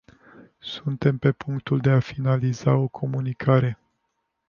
Suntem 0.59 1.17
pe 1.17 1.31
punctul 1.31 1.79
de 1.79 1.89
a 1.89 1.99
finaliza 1.99 2.75
o 2.75 2.87
comunicare. 2.87 3.77